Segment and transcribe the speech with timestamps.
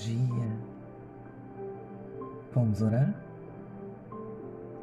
[0.00, 0.58] dia.
[2.54, 3.14] Vamos orar?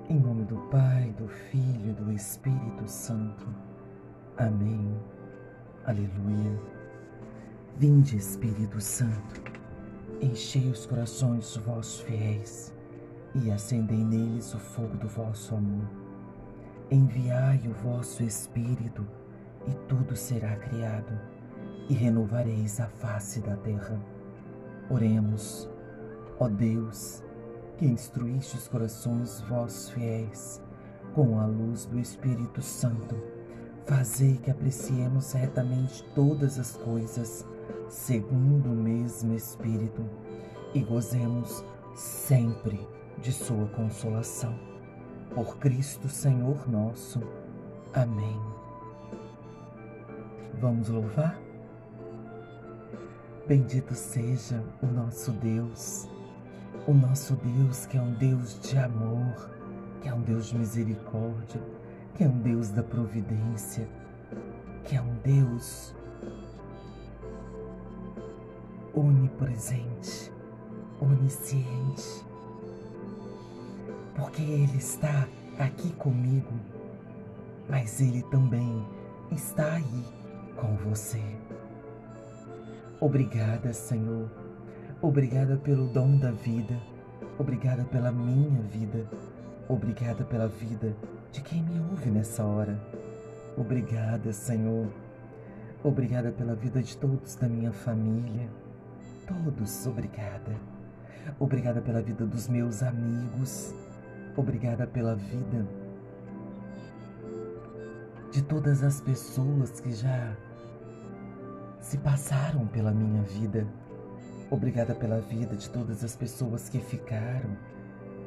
[0.08, 3.48] Em nome do Pai, do Filho e do Espírito Santo.
[4.38, 4.96] Amém.
[5.86, 6.60] Aleluia.
[7.78, 9.42] Vinde, Espírito Santo,
[10.22, 12.74] enchei os corações dos vossos fiéis
[13.34, 15.90] e acendei neles o fogo do vosso amor.
[16.92, 19.06] Enviai o vosso Espírito
[19.68, 21.20] e tudo será criado
[21.90, 24.00] e renovareis a face da terra.
[24.90, 25.70] Oremos,
[26.40, 27.22] ó Deus,
[27.78, 30.62] que instruíste os corações vossos fiéis
[31.14, 33.16] com a luz do Espírito Santo,
[33.86, 37.46] fazei que apreciemos retamente todas as coisas
[37.90, 40.06] segundo o mesmo Espírito
[40.74, 41.64] e gozemos
[41.96, 42.80] sempre
[43.22, 44.58] de Sua consolação.
[45.34, 47.22] Por Cristo Senhor nosso.
[47.94, 48.40] Amém.
[50.60, 51.47] Vamos louvar?
[53.48, 56.08] Bendito seja o nosso Deus
[56.88, 59.52] o nosso Deus, que é um Deus de amor,
[60.02, 61.62] que é um Deus de misericórdia,
[62.16, 63.86] que é um Deus da providência,
[64.86, 65.94] que é um Deus
[68.94, 70.32] onipresente,
[71.02, 72.26] onisciente,
[74.16, 75.28] porque Ele está
[75.60, 76.54] aqui comigo,
[77.70, 78.88] mas Ele também
[79.30, 80.06] está aí
[80.56, 81.22] com você.
[83.00, 84.30] Obrigada, Senhor
[85.00, 86.76] Obrigada pelo dom da vida.
[87.38, 89.08] Obrigada pela minha vida.
[89.70, 90.96] Obrigada pela vida
[91.32, 92.82] de quem me ouve nessa hora.
[93.56, 94.88] Obrigada, Senhor.
[95.84, 98.50] Obrigada pela vida de todos da minha família.
[99.28, 100.56] Todos, obrigada.
[101.40, 103.76] Obrigada pela vida dos meus amigos.
[104.36, 105.64] Obrigada pela vida
[108.32, 110.36] de todas as pessoas que já
[111.88, 113.66] se passaram pela minha vida.
[114.52, 117.56] Obrigada pela vida de todas as pessoas que ficaram.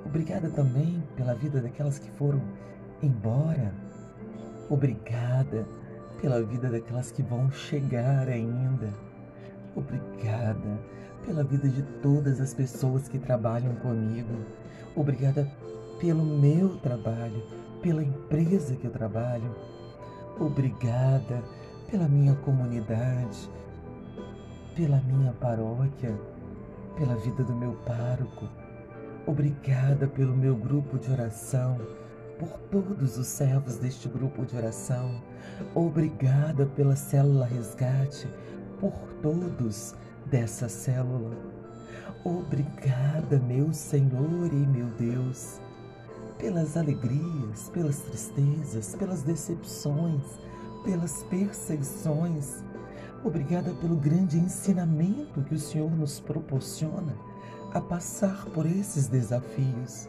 [0.07, 2.41] Obrigada também pela vida daquelas que foram
[3.03, 3.75] embora.
[4.71, 5.67] Obrigada
[6.23, 8.89] pela vida daquelas que vão chegar ainda.
[9.77, 10.81] Obrigada
[11.27, 14.39] pela vida de todas as pessoas que trabalham comigo.
[14.97, 15.47] Obrigada
[16.01, 17.45] pelo meu trabalho,
[17.83, 19.55] pela empresa que eu trabalho.
[20.41, 21.45] Obrigada
[21.91, 23.51] pela minha comunidade,
[24.77, 26.17] pela minha paróquia,
[26.97, 28.49] pela vida do meu pároco.
[29.27, 31.79] Obrigada pelo meu grupo de oração,
[32.39, 35.21] por todos os servos deste grupo de oração.
[35.75, 38.29] Obrigada pela célula resgate,
[38.79, 39.95] por todos
[40.27, 41.37] dessa célula.
[42.25, 45.61] Obrigada, meu Senhor e meu Deus,
[46.39, 50.23] pelas alegrias, pelas tristezas, pelas decepções,
[50.85, 52.63] pelas perseguições
[53.23, 57.15] Obrigada pelo grande ensinamento que o Senhor nos proporciona
[57.75, 60.09] a passar por esses desafios.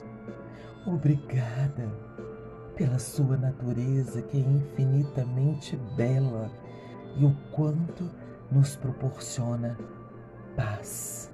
[0.87, 1.91] Obrigada
[2.73, 6.49] pela sua natureza que é infinitamente bela
[7.17, 8.09] e o quanto
[8.49, 9.77] nos proporciona
[10.55, 11.29] paz.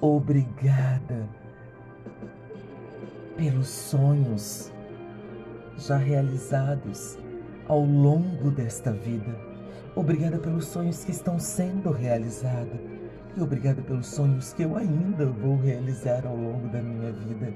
[0.00, 1.28] Obrigada
[3.36, 4.72] pelos sonhos
[5.76, 7.18] já realizados
[7.70, 9.50] ao longo desta vida
[9.96, 12.78] Obrigada pelos sonhos que estão sendo realizados
[13.36, 17.52] e obrigada pelos sonhos que eu ainda vou realizar ao longo da minha vida.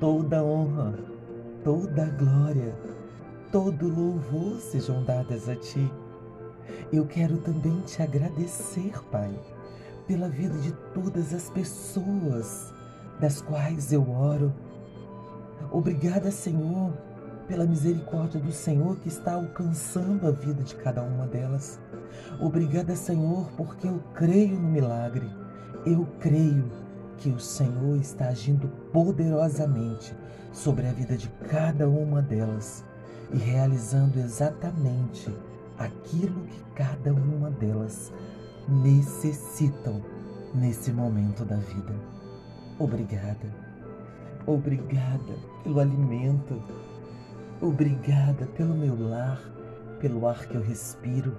[0.00, 0.98] Toda honra,
[1.62, 2.74] toda glória,
[3.52, 5.92] todo louvor sejam dadas a Ti.
[6.90, 9.38] Eu quero também te agradecer, Pai,
[10.06, 12.72] pela vida de todas as pessoas
[13.20, 14.52] das quais eu oro.
[15.70, 16.92] Obrigada, Senhor,
[17.46, 21.78] pela misericórdia do Senhor que está alcançando a vida de cada uma delas.
[22.40, 25.28] Obrigada, Senhor, porque eu creio no milagre.
[25.86, 26.70] Eu creio
[27.18, 30.14] que o Senhor está agindo poderosamente
[30.52, 32.84] sobre a vida de cada uma delas
[33.32, 35.28] e realizando exatamente
[35.78, 38.12] aquilo que cada uma delas
[38.68, 40.02] necessitam
[40.54, 41.94] nesse momento da vida.
[42.78, 43.64] Obrigada.
[44.46, 46.62] Obrigada pelo alimento,
[47.60, 49.40] Obrigada pelo meu lar,
[50.00, 51.36] pelo ar que eu respiro.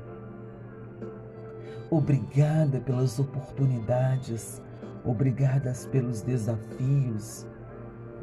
[1.91, 4.62] Obrigada pelas oportunidades,
[5.03, 7.45] obrigadas pelos desafios.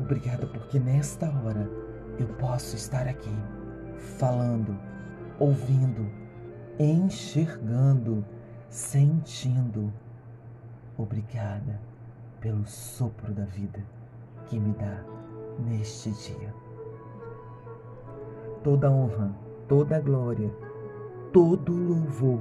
[0.00, 1.70] Obrigada porque nesta hora
[2.18, 3.34] eu posso estar aqui
[4.18, 4.76] falando,
[5.38, 6.10] ouvindo,
[6.78, 8.24] enxergando,
[8.70, 9.92] sentindo.
[10.96, 11.78] Obrigada
[12.40, 13.84] pelo sopro da vida
[14.46, 15.04] que me dá
[15.58, 16.61] neste dia
[18.62, 19.34] toda honra,
[19.68, 20.50] toda glória,
[21.32, 22.40] todo louvor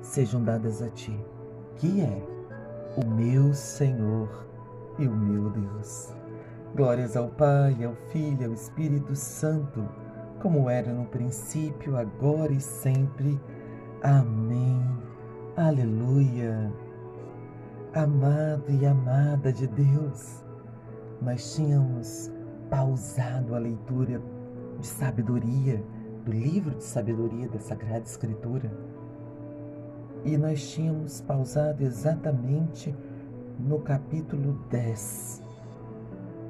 [0.00, 1.18] sejam dadas a ti,
[1.76, 2.22] que é
[2.96, 4.28] o meu Senhor
[4.98, 6.12] e o meu Deus.
[6.74, 9.86] Glórias ao Pai, ao Filho ao Espírito Santo,
[10.40, 13.40] como era no princípio, agora e sempre.
[14.02, 14.80] Amém.
[15.56, 16.72] Aleluia.
[17.94, 20.44] Amado e amada de Deus,
[21.20, 22.30] nós tínhamos
[22.70, 24.20] pausado a leitura
[24.78, 25.82] de sabedoria,
[26.24, 28.70] do livro de sabedoria da Sagrada Escritura.
[30.24, 32.94] E nós tínhamos pausado exatamente
[33.58, 35.42] no capítulo 10.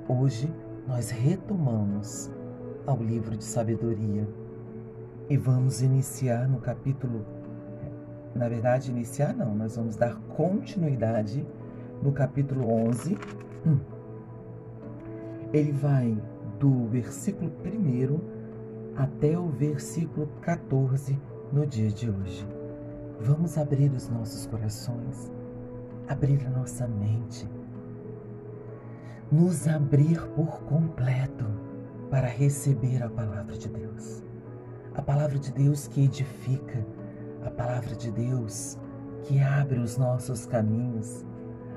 [0.09, 0.53] Hoje
[0.87, 2.31] nós retomamos
[2.87, 4.27] ao livro de sabedoria
[5.29, 7.25] e vamos iniciar no capítulo.
[8.35, 11.47] Na verdade, iniciar não, nós vamos dar continuidade
[12.03, 13.19] no capítulo 11.
[15.53, 16.17] Ele vai
[16.59, 18.21] do versículo 1
[18.97, 21.19] até o versículo 14
[21.53, 22.47] no dia de hoje.
[23.21, 25.31] Vamos abrir os nossos corações,
[26.09, 27.49] abrir a nossa mente,
[29.31, 31.47] nos abrir por completo
[32.11, 34.25] para receber a palavra de Deus.
[34.95, 36.85] A palavra de Deus que edifica,
[37.45, 38.77] a palavra de Deus
[39.23, 41.25] que abre os nossos caminhos,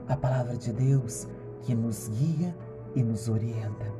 [0.07, 1.27] a palavra de Deus
[1.61, 2.55] que nos guia
[2.95, 3.90] e nos orienta.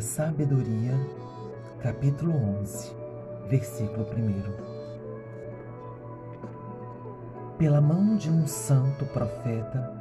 [0.00, 0.94] Sabedoria,
[1.82, 2.94] capítulo 11,
[3.48, 4.78] versículo 1.
[7.58, 9.92] Pela mão de um santo profeta,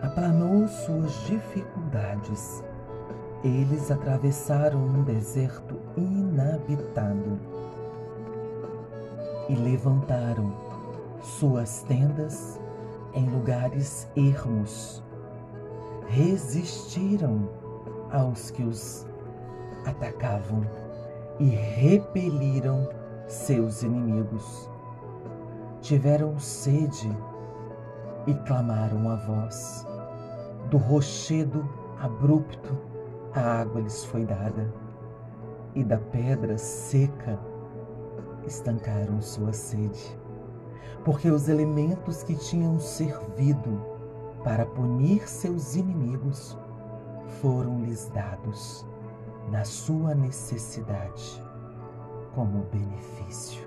[0.00, 2.62] aplanou suas dificuldades.
[3.42, 7.40] Eles atravessaram um deserto inabitado
[9.48, 10.52] e levantaram
[11.20, 12.60] suas tendas
[13.12, 15.02] em lugares ermos.
[16.06, 17.48] Resistiram
[18.12, 19.04] aos que os
[19.86, 20.62] atacavam
[21.38, 22.88] e repeliram
[23.26, 24.70] seus inimigos.
[25.80, 27.16] Tiveram sede
[28.26, 29.86] e clamaram a voz.
[30.70, 31.68] Do rochedo
[32.00, 32.76] abrupto
[33.32, 34.72] a água lhes foi dada,
[35.74, 37.38] e da pedra seca
[38.46, 40.18] estancaram sua sede,
[41.04, 43.78] porque os elementos que tinham servido
[44.42, 46.58] para punir seus inimigos
[47.40, 48.86] foram-lhes dados
[49.50, 51.42] na sua necessidade
[52.34, 53.66] como benefício.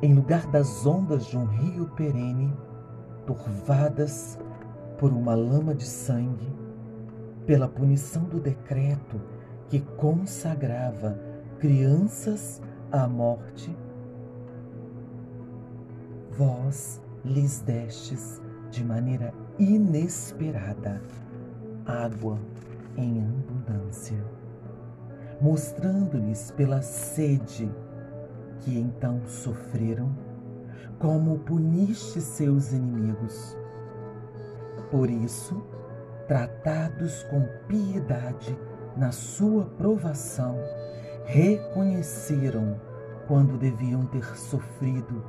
[0.00, 2.54] Em lugar das ondas de um rio perene,
[3.26, 4.38] turvadas
[4.96, 6.52] por uma lama de sangue,
[7.44, 9.20] pela punição do decreto
[9.68, 11.18] que consagrava
[11.58, 12.62] crianças
[12.92, 13.76] à morte,
[16.30, 21.02] vós lhes destes de maneira inesperada
[21.84, 22.38] água
[22.96, 23.18] em
[25.40, 27.70] mostrando-lhes pela sede
[28.60, 30.14] que então sofreram,
[30.98, 33.56] como puniste seus inimigos.
[34.90, 35.62] Por isso,
[36.26, 38.58] tratados com piedade
[38.96, 40.56] na sua provação,
[41.24, 42.80] reconheceram
[43.28, 45.24] quando deviam ter sofrido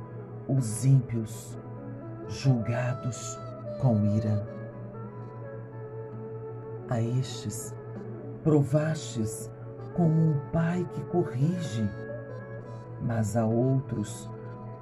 [0.48, 1.56] os ímpios,
[2.28, 3.38] julgados
[3.80, 4.46] com ira
[6.88, 7.74] a estes
[8.42, 9.50] provastes
[9.94, 11.88] como um pai que corrige,
[13.02, 14.28] mas a outros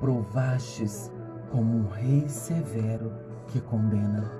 [0.01, 1.11] provastes
[1.51, 3.13] como um rei severo
[3.49, 4.31] que condena.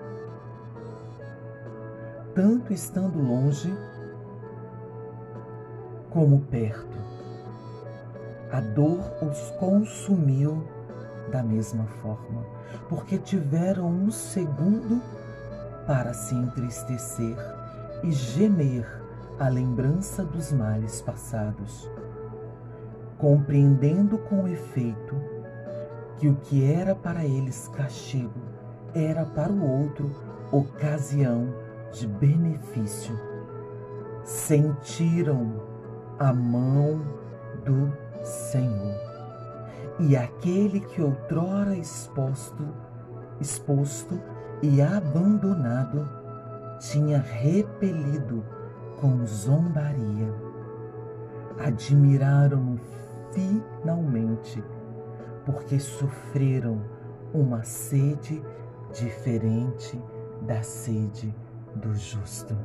[2.35, 3.75] Tanto estando longe
[6.11, 6.97] como perto,
[8.53, 10.65] a dor os consumiu
[11.33, 12.45] da mesma forma,
[12.89, 15.03] porque tiveram um segundo
[15.87, 17.37] para se entristecer
[18.05, 18.87] e gemer
[19.39, 21.89] a lembrança dos males passados,
[23.17, 25.15] compreendendo com efeito
[26.17, 28.41] que o que era para eles castigo
[28.95, 30.11] era para o outro
[30.51, 31.55] ocasião
[31.93, 33.17] de benefício.
[34.25, 35.63] Sentiram
[36.19, 37.01] a mão
[37.65, 37.93] do
[38.25, 38.97] Senhor.
[40.01, 42.67] E aquele que outrora exposto,
[43.41, 44.21] exposto
[44.63, 46.09] e abandonado
[46.81, 48.45] tinha repelido
[49.01, 50.33] com zombaria.
[51.59, 52.79] Admiraram-no
[53.33, 54.63] finalmente,
[55.45, 56.81] porque sofreram
[57.33, 58.43] uma sede
[58.93, 60.01] diferente
[60.43, 61.35] da sede
[61.77, 62.57] do justo.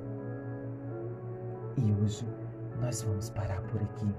[1.78, 2.28] E hoje
[2.80, 4.14] nós vamos parar por aqui.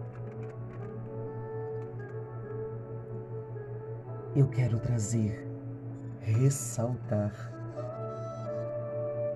[4.34, 5.48] Eu quero trazer,
[6.20, 7.32] ressaltar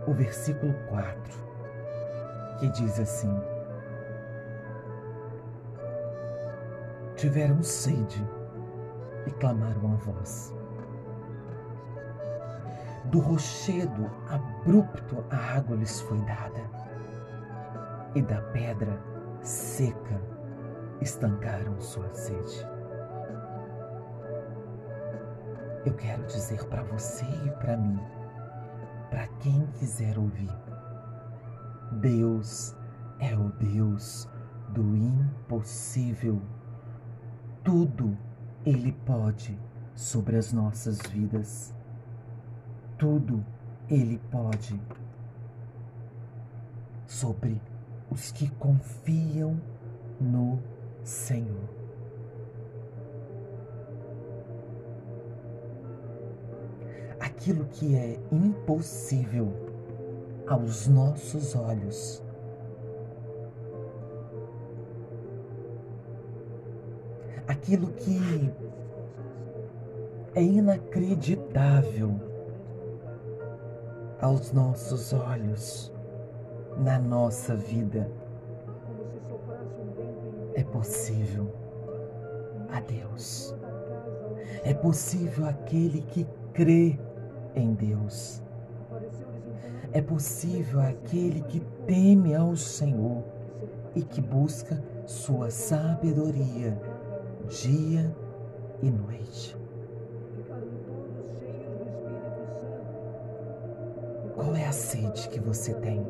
[0.08, 1.47] o versículo 4,
[2.58, 3.34] que diz assim:
[7.16, 8.24] tiveram sede
[9.26, 10.54] e clamaram a voz.
[13.06, 16.60] Do rochedo abrupto a água lhes foi dada,
[18.14, 18.98] e da pedra
[19.40, 20.20] seca
[21.00, 22.66] estancaram sua sede.
[25.86, 27.98] Eu quero dizer para você e para mim,
[29.10, 30.52] para quem quiser ouvir,
[32.00, 32.76] Deus
[33.18, 34.28] é o Deus
[34.68, 36.40] do impossível.
[37.64, 38.16] Tudo
[38.64, 39.58] Ele pode
[39.96, 41.74] sobre as nossas vidas.
[42.96, 43.44] Tudo
[43.90, 44.80] Ele pode
[47.04, 47.60] sobre
[48.12, 49.60] os que confiam
[50.20, 50.60] no
[51.02, 51.68] Senhor.
[57.18, 59.67] Aquilo que é impossível
[60.48, 62.22] aos nossos olhos
[67.68, 68.52] aquilo que
[70.34, 72.14] é inacreditável
[74.20, 75.92] aos nossos olhos
[76.78, 78.10] na nossa vida.
[80.54, 81.52] É possível
[82.70, 83.54] a Deus.
[84.64, 86.98] É possível aquele que crê
[87.54, 88.42] em Deus.
[89.92, 93.24] É possível aquele que teme ao Senhor
[93.94, 96.78] e que busca sua sabedoria
[97.48, 98.14] dia
[98.82, 99.56] e noite.
[104.34, 106.06] Qual é a sede que você tem?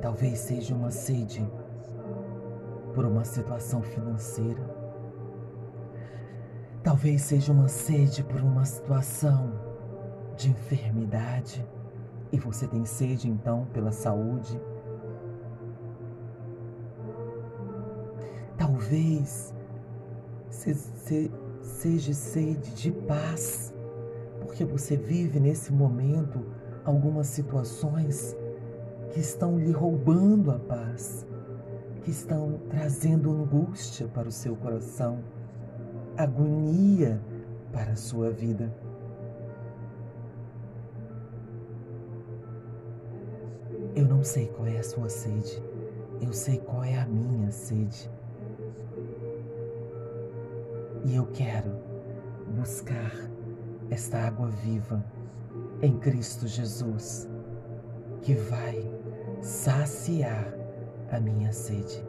[0.00, 1.44] Talvez seja uma sede
[2.94, 4.62] por uma situação financeira.
[6.82, 9.71] Talvez seja uma sede por uma situação
[10.42, 11.64] de enfermidade
[12.32, 14.60] e você tem sede então pela saúde
[18.62, 19.52] Talvez
[21.62, 23.74] seja sede de paz,
[24.40, 26.44] porque você vive nesse momento
[26.84, 28.36] algumas situações
[29.10, 31.26] que estão lhe roubando a paz,
[32.02, 35.18] que estão trazendo angústia para o seu coração,
[36.16, 37.20] agonia
[37.72, 38.72] para a sua vida.
[43.94, 45.62] Eu não sei qual é a sua sede,
[46.20, 48.10] eu sei qual é a minha sede.
[51.04, 51.70] E eu quero
[52.56, 53.12] buscar
[53.90, 55.04] esta água viva
[55.82, 57.28] em Cristo Jesus,
[58.22, 58.82] que vai
[59.42, 60.54] saciar
[61.10, 62.02] a minha sede,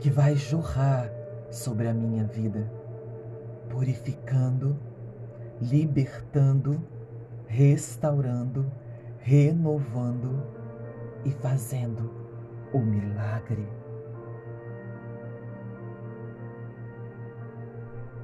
[0.00, 1.12] que vai jorrar
[1.50, 2.72] sobre a minha vida,
[3.68, 4.78] purificando,
[5.60, 6.80] libertando,
[7.46, 8.70] restaurando,
[9.20, 10.42] renovando
[11.24, 12.10] e fazendo
[12.72, 13.66] o milagre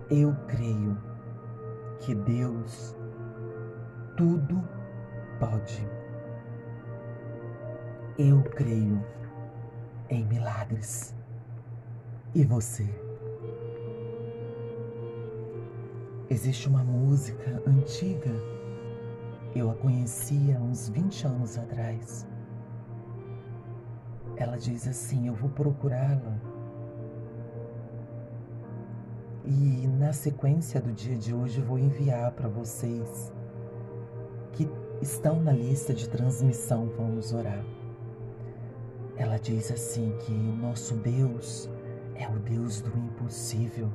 [0.08, 0.96] Eu creio
[1.98, 2.96] que Deus
[4.16, 4.62] tudo
[5.40, 5.84] pode.
[8.16, 9.04] Eu creio
[10.08, 11.12] em milagres.
[12.32, 12.88] E você?
[16.30, 18.30] Existe uma música antiga,
[19.58, 22.26] eu a conhecia uns 20 anos atrás.
[24.36, 26.38] Ela diz assim: Eu vou procurá-la
[29.46, 33.32] e na sequência do dia de hoje vou enviar para vocês
[34.52, 34.68] que
[35.00, 37.64] estão na lista de transmissão, vamos orar.
[39.16, 41.70] Ela diz assim que nosso Deus
[42.16, 43.88] é o Deus do impossível.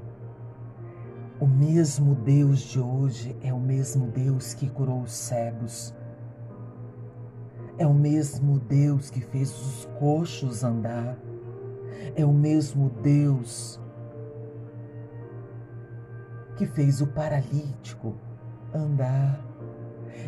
[1.41, 5.91] O mesmo Deus de hoje é o mesmo Deus que curou os cegos.
[7.79, 11.17] É o mesmo Deus que fez os coxos andar.
[12.15, 13.81] É o mesmo Deus
[16.57, 18.13] que fez o paralítico
[18.71, 19.43] andar.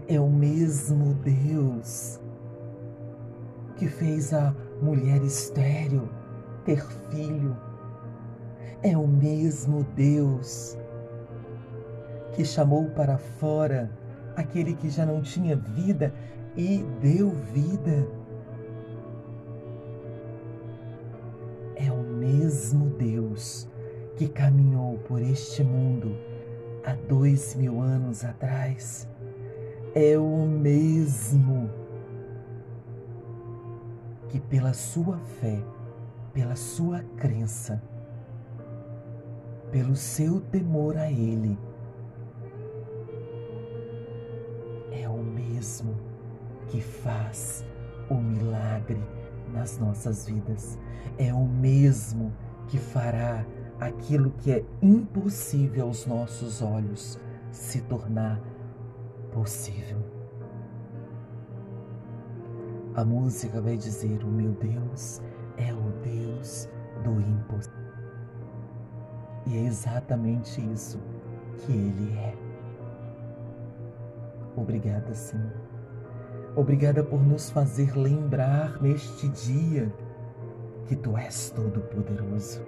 [0.07, 2.19] É o mesmo Deus
[3.75, 4.51] que fez a
[4.81, 6.09] mulher estéril
[6.65, 7.55] ter filho.
[8.81, 10.75] É o mesmo Deus
[12.33, 13.89] que chamou para fora
[14.35, 16.13] aquele que já não tinha vida
[16.55, 18.07] e deu vida.
[21.75, 23.67] É o mesmo Deus
[24.15, 26.15] que caminhou por este mundo
[26.85, 29.07] há dois mil anos atrás
[29.95, 31.69] é o mesmo
[34.29, 35.63] que, pela sua fé,
[36.33, 37.81] pela sua crença,
[39.71, 41.57] pelo seu temor a Ele,
[46.73, 47.63] que faz
[48.09, 48.99] o milagre
[49.53, 50.79] nas nossas vidas.
[51.19, 52.33] É o mesmo
[52.67, 53.45] que fará
[53.79, 57.19] aquilo que é impossível aos nossos olhos
[57.51, 58.41] se tornar
[59.31, 59.99] possível.
[62.95, 65.21] A música vai dizer: O meu Deus
[65.57, 66.67] é o Deus
[67.03, 67.83] do impossível.
[69.45, 70.99] E é exatamente isso
[71.57, 72.35] que Ele é.
[74.55, 75.72] Obrigada, Senhor.
[76.55, 79.91] Obrigada por nos fazer lembrar neste dia
[80.85, 82.61] que Tu és todo-poderoso.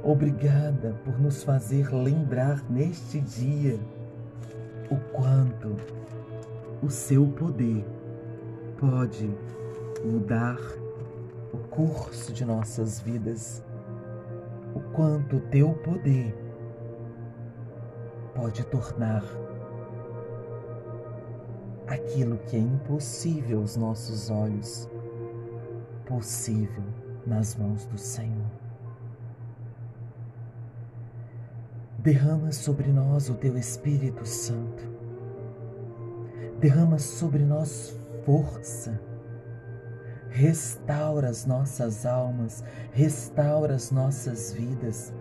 [0.00, 3.80] Obrigada por nos fazer lembrar neste dia
[4.88, 5.74] o quanto
[6.80, 7.84] o Seu poder
[8.78, 9.28] pode
[10.04, 10.60] mudar
[11.52, 13.64] o curso de nossas vidas,
[14.72, 16.32] o quanto o Teu poder
[18.36, 19.24] pode tornar
[21.86, 24.88] aquilo que é impossível aos nossos olhos
[26.06, 26.84] possível
[27.26, 28.50] nas mãos do Senhor.
[31.98, 34.84] Derrama sobre nós o teu Espírito Santo.
[36.60, 39.00] Derrama sobre nós força.
[40.28, 45.12] Restaura as nossas almas, restaura as nossas vidas.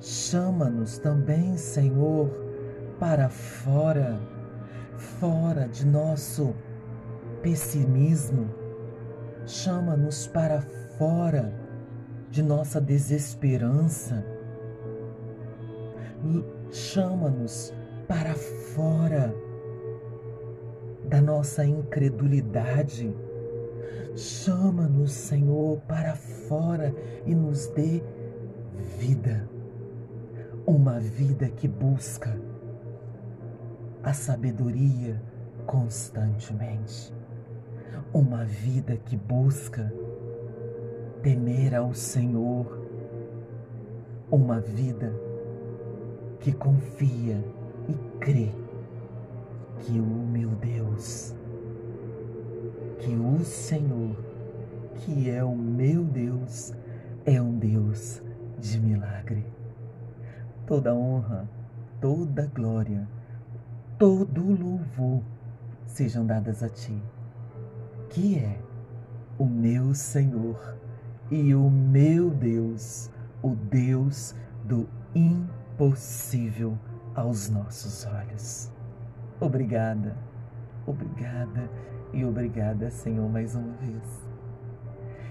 [0.00, 2.30] Chama-nos também, Senhor,
[2.98, 4.18] para fora,
[5.18, 6.54] fora de nosso
[7.42, 8.48] pessimismo.
[9.46, 10.60] Chama-nos para
[10.98, 11.52] fora
[12.30, 14.24] de nossa desesperança
[16.70, 17.72] chama-nos
[18.06, 19.34] para fora
[21.04, 23.14] da nossa incredulidade.
[24.14, 26.94] Chama-nos, Senhor, para fora
[27.26, 28.02] e nos dê
[28.98, 29.48] vida.
[30.66, 32.38] Uma vida que busca
[34.02, 35.20] a sabedoria
[35.66, 37.14] constantemente.
[38.12, 39.92] Uma vida que busca
[41.22, 42.80] temer ao Senhor.
[44.30, 45.12] Uma vida
[46.40, 47.44] que confia
[47.88, 48.50] e crê
[49.80, 51.34] que o meu Deus,
[52.98, 54.16] que o Senhor,
[54.94, 56.72] que é o meu Deus,
[57.24, 58.22] é um Deus
[58.58, 59.44] de milagre.
[60.66, 61.48] Toda honra,
[62.00, 63.06] toda glória,
[64.00, 65.22] todo louvor
[65.84, 67.00] sejam dadas a Ti,
[68.08, 68.58] que é
[69.38, 70.76] o meu Senhor
[71.30, 73.10] e o meu Deus,
[73.42, 74.34] o Deus
[74.64, 76.76] do impossível possível
[77.14, 78.70] aos nossos olhos.
[79.40, 80.14] Obrigada,
[80.86, 81.70] obrigada
[82.12, 84.20] e obrigada, Senhor, mais uma vez.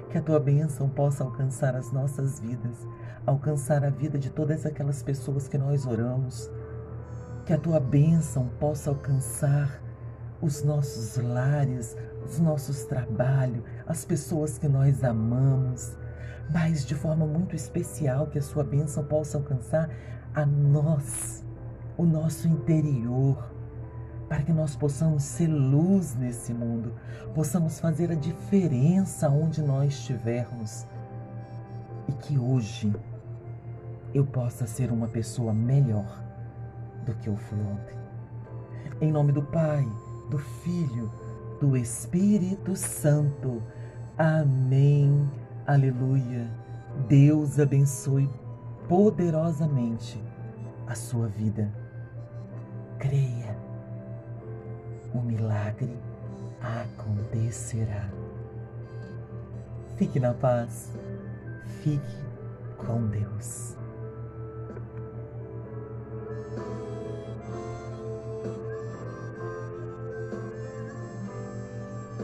[0.10, 2.84] Que a tua bênção possa alcançar as nossas vidas,
[3.28, 6.50] alcançar a vida de todas aquelas pessoas que nós oramos.
[7.50, 9.82] Que a tua bênção possa alcançar
[10.40, 15.98] os nossos lares, os nossos trabalhos, as pessoas que nós amamos,
[16.54, 19.90] mas de forma muito especial que a sua bênção possa alcançar
[20.32, 21.44] a nós,
[21.98, 23.52] o nosso interior,
[24.28, 26.94] para que nós possamos ser luz nesse mundo,
[27.34, 30.86] possamos fazer a diferença onde nós estivermos.
[32.08, 32.94] E que hoje
[34.14, 36.29] eu possa ser uma pessoa melhor
[37.10, 37.98] do que eu fui ontem.
[39.02, 39.88] Em nome do Pai,
[40.30, 41.12] do Filho,
[41.60, 43.62] do Espírito Santo.
[44.18, 45.30] Amém.
[45.66, 46.48] Aleluia.
[47.08, 48.30] Deus abençoe
[48.88, 50.22] poderosamente
[50.88, 51.72] a sua vida.
[53.00, 53.58] Creia,
[55.14, 55.98] o milagre
[56.62, 58.10] acontecerá.
[59.96, 60.98] Fique na paz,
[61.82, 62.18] fique
[62.78, 63.79] com Deus.